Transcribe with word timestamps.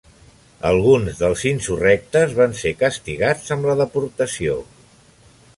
Alguns 0.69 1.19
dels 1.19 1.43
insurrectes 1.49 2.35
van 2.41 2.57
ser 2.63 2.73
castigats 2.81 3.55
amb 3.57 3.71
la 3.71 3.79
deportació. 3.85 4.61